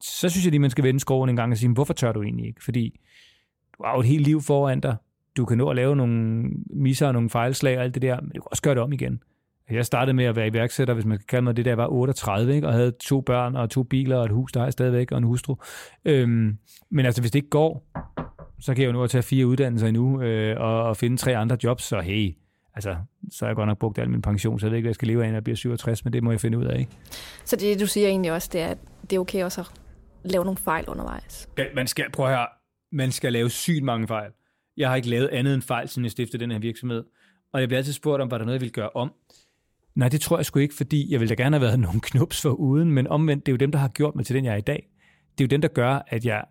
[0.01, 2.23] Så synes jeg lige, man skal vende skroven en gang og sige, hvorfor tør du
[2.23, 2.65] egentlig ikke?
[2.65, 3.01] Fordi
[3.79, 4.97] du har jo et helt liv foran dig.
[5.37, 8.31] Du kan nå at lave nogle misser og nogle fejlslag og alt det der, men
[8.31, 9.23] du kan også gøre det om igen.
[9.71, 12.55] Jeg startede med at være iværksætter, hvis man kan kalde mig det, der var 38,
[12.55, 12.67] ikke?
[12.67, 15.25] og havde to børn og to biler og et hus, der er stadigvæk, og en
[15.25, 15.57] hustru.
[16.05, 16.59] Øhm,
[16.91, 17.87] men altså, hvis det ikke går,
[18.61, 21.37] så kan jeg jo nu at tage fire uddannelser endnu, øh, og, og finde tre
[21.37, 22.37] andre jobs, så hey,
[22.75, 22.97] altså,
[23.31, 24.95] så har jeg godt nok brugt al min pension, så jeg ved ikke, hvad jeg
[24.95, 26.91] skal leve af, når jeg bliver 67, men det må jeg finde ud af, ikke?
[27.45, 28.79] Så det, du siger egentlig også, det er, at
[29.11, 29.67] det er okay også at
[30.25, 31.49] lave nogle fejl undervejs?
[31.59, 32.47] Ja, man skal, prøv her,
[32.93, 34.31] man skal lave sygt mange fejl.
[34.77, 37.05] Jeg har ikke lavet andet end fejl, siden jeg stiftede den her virksomhed.
[37.53, 39.13] Og jeg bliver altid spurgt om, var der noget, jeg ville gøre om?
[39.95, 42.43] Nej, det tror jeg sgu ikke, fordi jeg ville da gerne have været nogle knups
[42.43, 44.53] for uden, men omvendt, det er jo dem, der har gjort mig til den, jeg
[44.53, 44.89] er i dag.
[45.39, 46.45] Det er jo dem, der gør, at jeg,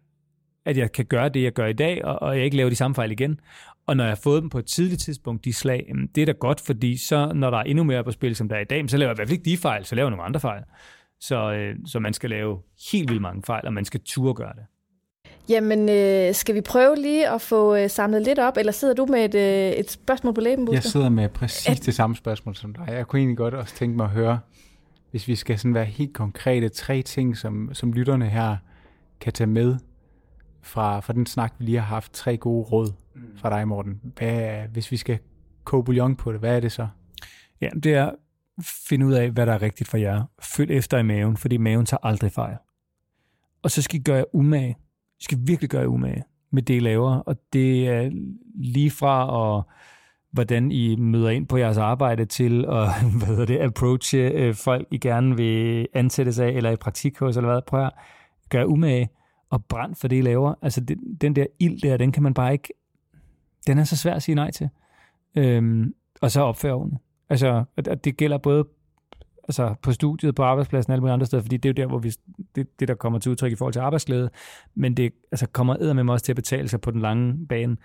[0.66, 2.76] at jeg kan gøre det, jeg gør i dag, og, og jeg ikke laver de
[2.76, 3.40] samme fejl igen.
[3.88, 6.32] Og når jeg har fået dem på et tidligt tidspunkt, de slag, det er da
[6.32, 8.90] godt, fordi så, når der er endnu mere på spil, som der er i dag,
[8.90, 10.64] så laver jeg i hvert fald ikke de fejl, så laver jeg nogle andre fejl.
[11.20, 12.60] Så, øh, så man skal lave
[12.92, 14.64] helt vildt mange fejl, og man skal turde gøre det.
[15.50, 19.06] Jamen, øh, skal vi prøve lige at få øh, samlet lidt op, eller sidder du
[19.06, 21.86] med et, øh, et spørgsmål på læben, Jeg sidder med præcis at...
[21.86, 22.88] det samme spørgsmål som dig.
[22.88, 24.40] Jeg kunne egentlig godt også tænke mig at høre,
[25.12, 28.58] hvis vi skal sådan være helt konkrete, tre ting, som, som lytterne her
[29.20, 29.76] kan tage med
[30.66, 32.14] fra, fra den snak, vi lige har haft.
[32.14, 33.22] Tre gode råd mm.
[33.38, 34.02] fra dig, Morten.
[34.18, 35.20] Hvad, hvis vi skal
[35.64, 36.88] koge bouillon på det, hvad er det så?
[37.62, 38.12] Ja, det er
[38.88, 40.24] finde ud af, hvad der er rigtigt for jer.
[40.42, 42.58] Følg efter i maven, fordi maven tager aldrig fejl.
[43.64, 44.76] Og så skal I gøre jer umage
[45.20, 48.12] i skal virkelig gøre umage med det, I laver, og det er
[48.56, 49.64] lige fra at
[50.32, 54.88] hvordan I møder ind på jeres arbejde til at hvad hedder det, approache øh, folk,
[54.92, 57.62] I gerne vil ansættes af, eller i praktik hos, eller hvad.
[57.68, 57.92] Prøv at
[58.50, 59.10] gøre umage
[59.50, 60.54] og brændt for det, I laver.
[60.62, 62.74] Altså, det, den der ild der, den kan man bare ikke...
[63.68, 64.70] Den er så svær at sige nej til.
[65.36, 67.04] Øhm, og så opføre ordentligt.
[67.30, 67.64] Altså,
[68.04, 68.66] det gælder både
[69.48, 71.88] altså på studiet, på arbejdspladsen og alle mulige andre steder, fordi det er jo der,
[71.88, 72.12] hvor vi,
[72.56, 74.30] det, det der kommer til udtryk i forhold til arbejdsglæde,
[74.76, 77.78] men det altså, kommer med mig også til at betale sig på den lange bane.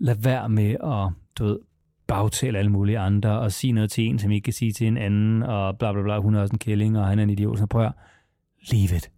[0.00, 1.58] Lad være med at, du ved,
[2.06, 4.96] bagtale alle mulige andre, og sige noget til en, som ikke kan sige til en
[4.96, 7.58] anden, og bla bla bla, hun er også en kælling, og han er en idiot.
[7.58, 7.92] Så prøv at
[8.72, 9.10] leave it.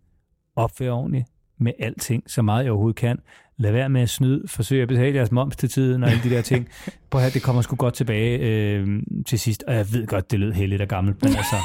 [0.56, 1.29] Opfør ordentligt
[1.60, 3.18] med alting, så meget jeg overhovedet kan.
[3.56, 6.30] Lad være med at snyde, forsøg at betale jeres moms til tiden, og alle de
[6.30, 6.68] der ting.
[7.10, 10.40] Prøv at det kommer sgu godt tilbage øh, til sidst, og jeg ved godt, det
[10.40, 11.56] lød heldigt og gammelt, men altså,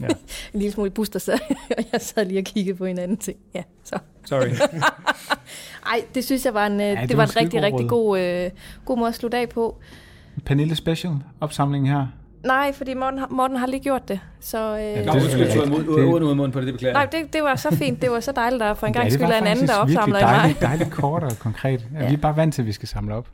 [0.00, 0.06] Ja.
[0.54, 1.32] en lille smule buster, så
[1.78, 3.38] og jeg sad lige og kiggede på en anden ting.
[3.54, 3.98] Ja, så.
[4.24, 4.48] Sorry.
[5.92, 8.50] Ej, det synes jeg var en, ja, det, det var en rigtig, rigtig god, øh,
[8.84, 9.78] god måde at slutte af på.
[10.44, 12.06] Pernille Special opsamling her.
[12.44, 14.20] Nej, fordi Morten, har- Morten har lige gjort det.
[14.40, 17.06] Så, øh, Nå, undskyld, jeg tog imod, uden ud munden på det, det beklager Nej,
[17.06, 18.02] det, det var så fint.
[18.02, 19.74] Det var så dejligt, der for en gang ja, det skyld er en anden, der
[19.74, 20.34] opsamler end mig.
[20.36, 21.86] dejligt, dejligt kort og konkret.
[21.94, 22.00] ja.
[22.02, 22.08] Ja.
[22.08, 23.28] Vi er bare vant til, at vi skal samle op.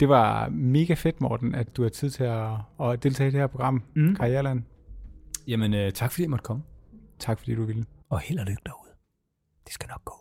[0.00, 2.48] Det var mega fedt, Morten, at du har tid til at,
[2.82, 4.16] at deltage i det her program, Mm.
[4.16, 4.62] Karriereland.
[5.48, 6.62] Jamen, øh, tak fordi jeg måtte komme.
[7.18, 7.84] Tak fordi du ville.
[8.10, 8.90] Og held og lykke derude.
[9.66, 10.14] Det skal nok gå.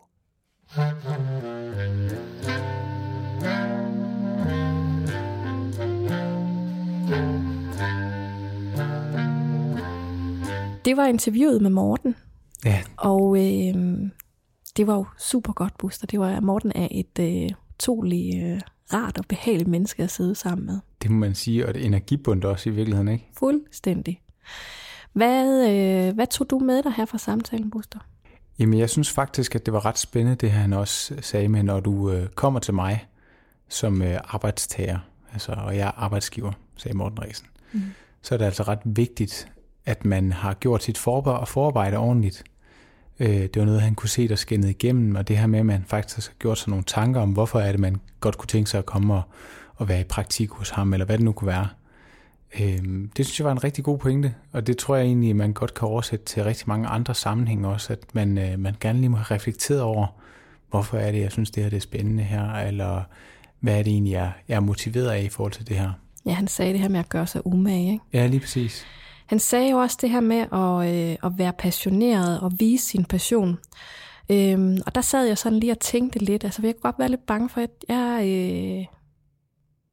[10.85, 12.15] Det var interviewet med Morten,
[12.65, 13.75] Ja, og øh,
[14.77, 16.07] det var jo super godt, Buster.
[16.07, 18.61] Det var, Morten er et øh, utrolig øh,
[18.93, 20.79] rart og behageligt menneske at sidde sammen med.
[21.01, 23.29] det må man sige, og det energibundt også i virkeligheden, ikke?
[23.37, 24.21] Fuldstændig.
[25.13, 27.99] Hvad, øh, hvad tog du med dig her fra samtalen, Buster?
[28.59, 31.79] Jamen, jeg synes faktisk, at det var ret spændende, det han også sagde med, når
[31.79, 33.05] du øh, kommer til mig
[33.69, 34.99] som øh, arbejdstager,
[35.33, 37.81] altså, og jeg er arbejdsgiver, sagde Morten Ræsen, mm.
[38.21, 39.47] så er det altså ret vigtigt,
[39.85, 42.43] at man har gjort sit forbe- forarbejde ordentligt.
[43.19, 45.65] Øh, det var noget, han kunne se, der skinnede igennem, og det her med, at
[45.65, 48.69] man faktisk har gjort sig nogle tanker om, hvorfor er det, man godt kunne tænke
[48.69, 49.21] sig at komme og,
[49.75, 51.67] og være i praktik hos ham, eller hvad det nu kunne være.
[52.59, 55.53] Øhm, det synes jeg var en rigtig god pointe, og det tror jeg egentlig, man
[55.53, 59.09] godt kan oversætte til rigtig mange andre sammenhænge også, at man, øh, man gerne lige
[59.09, 60.07] må have reflekteret over,
[60.69, 63.03] hvorfor er det, jeg synes, det her det er spændende her, eller
[63.59, 65.91] hvad er det egentlig, jeg, jeg er motiveret af i forhold til det her.
[66.25, 68.03] Ja, han sagde det her med at gøre sig umage, ikke?
[68.13, 68.85] Ja, lige præcis.
[69.25, 73.05] Han sagde jo også det her med at, øh, at være passioneret og vise sin
[73.05, 73.57] passion.
[74.29, 77.09] Øhm, og der sad jeg sådan lige og tænkte lidt, altså jeg kunne godt være
[77.09, 78.85] lidt bange for, at jeg, øh,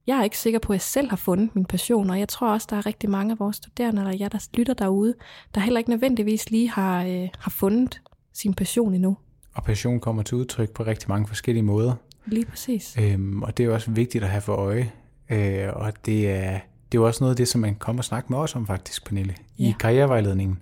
[0.07, 2.53] jeg er ikke sikker på, at jeg selv har fundet min passion, og jeg tror
[2.53, 5.15] også, der er rigtig mange af vores studerende, eller jer, der lytter derude,
[5.55, 8.01] der heller ikke nødvendigvis lige har, øh, har fundet
[8.35, 9.17] sin passion endnu.
[9.55, 11.95] Og passion kommer til udtryk på rigtig mange forskellige måder.
[12.27, 12.97] Lige præcis.
[13.01, 14.93] Øhm, og det er også vigtigt at have for øje.
[15.31, 16.51] Øh, og det er,
[16.93, 18.67] det er jo også noget af det, som man kommer og snakke med os om
[18.67, 19.73] faktisk, Pernille, i Ja.
[19.81, 20.59] karrierevejledningen.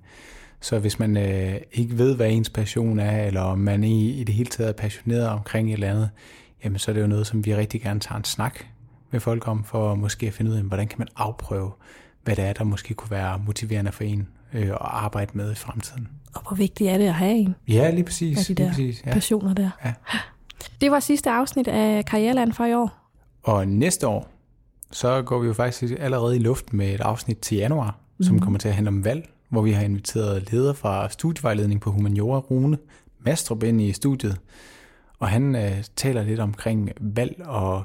[0.61, 4.25] Så hvis man øh, ikke ved, hvad ens passion er, eller om man i, i
[4.25, 6.11] det hele taget er passioneret omkring et eller andet,
[6.65, 8.59] jamen så er det jo noget, som vi rigtig gerne tager en snak
[9.11, 11.71] med folk om, for måske at finde ud af, hvordan kan man afprøve,
[12.25, 15.55] hvad det er, der måske kunne være motiverende for en øh, at arbejde med i
[15.55, 16.09] fremtiden.
[16.35, 18.39] Og hvor vigtigt er det at have en Ja, lige præcis.
[18.39, 19.13] af de lige der præcis ja.
[19.13, 19.71] passioner der.
[19.85, 19.93] Ja.
[20.81, 23.11] Det var sidste afsnit af Karriereland for i år.
[23.43, 24.29] Og næste år,
[24.90, 28.24] så går vi jo faktisk allerede i luft med et afsnit til januar, mm.
[28.24, 31.90] som kommer til at handle om valg, hvor vi har inviteret leder fra studievejledning på
[31.90, 32.79] Humaniora, Rune
[33.20, 34.40] Mastrup, ind i studiet.
[35.18, 37.85] Og han øh, taler lidt omkring valg og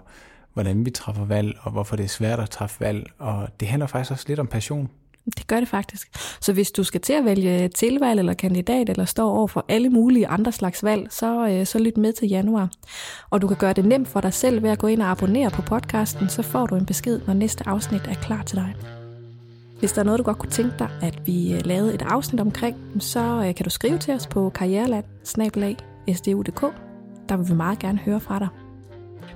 [0.54, 3.10] hvordan vi træffer valg, og hvorfor det er svært at træffe valg.
[3.18, 4.90] Og det handler faktisk også lidt om passion.
[5.26, 6.10] Det gør det faktisk.
[6.42, 9.90] Så hvis du skal til at vælge tilvalg eller kandidat, eller står over for alle
[9.90, 12.70] mulige andre slags valg, så, øh, så lyt med til januar.
[13.30, 15.50] Og du kan gøre det nemt for dig selv ved at gå ind og abonnere
[15.50, 18.76] på podcasten, så får du en besked, når næste afsnit er klar til dig.
[19.80, 22.42] Hvis der er noget, du godt kunne tænke dig, at vi øh, lavede et afsnit
[22.42, 25.06] omkring, så øh, kan du skrive til os på karriereland
[27.30, 28.48] Der vil vi meget gerne høre fra dig.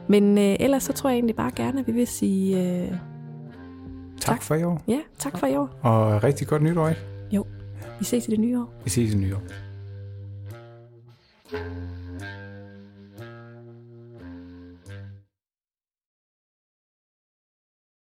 [0.09, 2.91] Men øh, ellers så tror jeg egentlig bare gerne, at vi vil sige øh,
[4.21, 4.41] Tak, Tak.
[4.43, 5.69] for i år, ja, tak for i år.
[5.81, 6.89] og rigtig godt nytår.
[6.89, 7.01] ikke?
[7.31, 7.45] Jo,
[7.99, 8.69] vi ses i det nye år.
[8.83, 9.41] Vi ses i nyår.